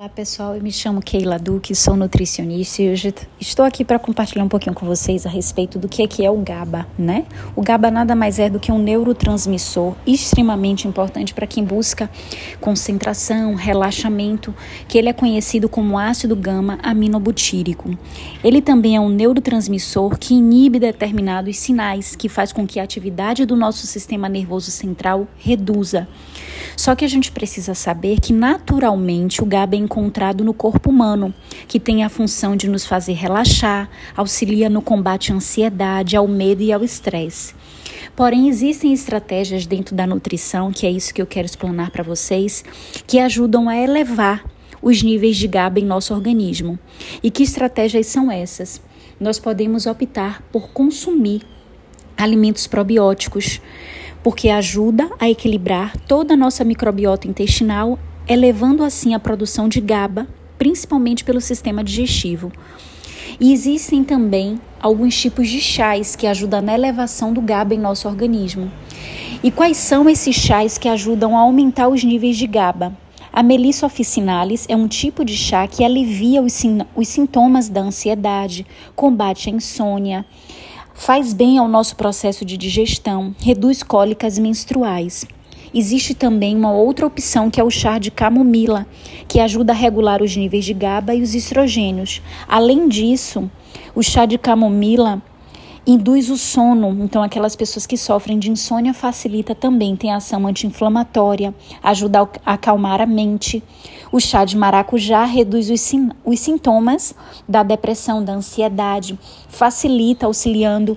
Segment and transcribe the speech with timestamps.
[0.00, 4.42] Olá pessoal, eu me chamo Keila Duque, sou nutricionista e hoje estou aqui para compartilhar
[4.42, 7.26] um pouquinho com vocês a respeito do que é, que é o GABA, né?
[7.54, 12.08] O GABA nada mais é do que um neurotransmissor extremamente importante para quem busca
[12.62, 14.54] concentração, relaxamento,
[14.88, 17.90] que ele é conhecido como ácido gama aminobutírico.
[18.42, 23.44] Ele também é um neurotransmissor que inibe determinados sinais que faz com que a atividade
[23.44, 26.08] do nosso sistema nervoso central reduza.
[26.80, 31.34] Só que a gente precisa saber que naturalmente o GABA é encontrado no corpo humano,
[31.68, 36.62] que tem a função de nos fazer relaxar, auxilia no combate à ansiedade, ao medo
[36.62, 37.54] e ao estresse.
[38.16, 42.64] Porém, existem estratégias dentro da nutrição, que é isso que eu quero explanar para vocês,
[43.06, 44.42] que ajudam a elevar
[44.80, 46.78] os níveis de GABA em nosso organismo.
[47.22, 48.80] E que estratégias são essas?
[49.20, 51.42] Nós podemos optar por consumir
[52.16, 53.60] alimentos probióticos,
[54.22, 57.98] porque ajuda a equilibrar toda a nossa microbiota intestinal,
[58.28, 60.26] elevando assim a produção de GABA,
[60.58, 62.52] principalmente pelo sistema digestivo.
[63.40, 68.06] E existem também alguns tipos de chás que ajudam na elevação do GABA em nosso
[68.06, 68.70] organismo.
[69.42, 72.94] E quais são esses chás que ajudam a aumentar os níveis de GABA?
[73.32, 76.60] A Melissa officinalis é um tipo de chá que alivia os,
[76.96, 80.26] os sintomas da ansiedade, combate a insônia,
[81.02, 85.24] Faz bem ao nosso processo de digestão, reduz cólicas menstruais.
[85.72, 88.86] Existe também uma outra opção que é o chá de camomila,
[89.26, 92.20] que ajuda a regular os níveis de GABA e os estrogênios.
[92.46, 93.50] Além disso,
[93.94, 95.22] o chá de camomila
[95.86, 101.54] induz o sono, então aquelas pessoas que sofrem de insônia facilita também, tem ação anti-inflamatória,
[101.82, 103.62] ajuda a acalmar a mente.
[104.12, 105.92] O chá de maracujá reduz os,
[106.24, 107.14] os sintomas
[107.48, 110.96] da depressão, da ansiedade, facilita auxiliando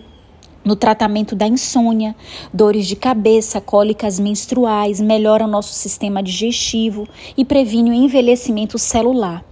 [0.64, 2.16] no tratamento da insônia,
[2.54, 9.44] dores de cabeça, cólicas menstruais, melhora o nosso sistema digestivo e previne o envelhecimento celular.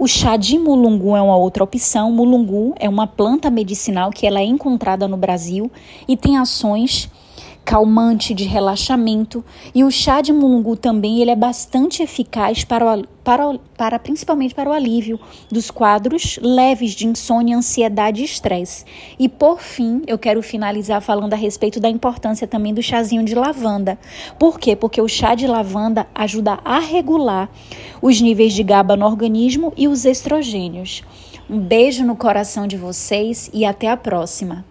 [0.00, 2.10] O chá de mulungu é uma outra opção.
[2.10, 5.70] Mulungu é uma planta medicinal que ela é encontrada no Brasil
[6.08, 7.10] e tem ações
[7.64, 9.44] calmante de relaxamento
[9.74, 14.54] e o chá de mulungu também ele é bastante eficaz para, o, para, para principalmente
[14.54, 18.84] para o alívio dos quadros leves de insônia, ansiedade e estresse.
[19.18, 23.34] E por fim, eu quero finalizar falando a respeito da importância também do chazinho de
[23.34, 23.98] lavanda.
[24.38, 24.74] Por quê?
[24.74, 27.48] Porque o chá de lavanda ajuda a regular
[28.02, 31.02] os níveis de GABA no organismo e os estrogênios.
[31.48, 34.64] Um beijo no coração de vocês e até a próxima.